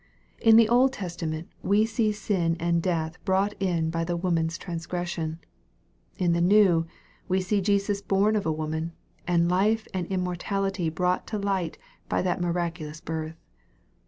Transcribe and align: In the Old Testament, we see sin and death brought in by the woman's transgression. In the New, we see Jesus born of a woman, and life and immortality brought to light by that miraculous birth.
In 0.41 0.55
the 0.55 0.67
Old 0.67 0.93
Testament, 0.93 1.47
we 1.61 1.85
see 1.85 2.11
sin 2.11 2.57
and 2.59 2.81
death 2.81 3.23
brought 3.23 3.53
in 3.61 3.91
by 3.91 4.03
the 4.03 4.17
woman's 4.17 4.57
transgression. 4.57 5.37
In 6.17 6.33
the 6.33 6.41
New, 6.41 6.87
we 7.27 7.39
see 7.39 7.61
Jesus 7.61 8.01
born 8.01 8.35
of 8.35 8.47
a 8.47 8.51
woman, 8.51 8.93
and 9.27 9.47
life 9.47 9.87
and 9.93 10.07
immortality 10.07 10.89
brought 10.89 11.27
to 11.27 11.37
light 11.37 11.77
by 12.09 12.23
that 12.23 12.41
miraculous 12.41 12.99
birth. 12.99 13.35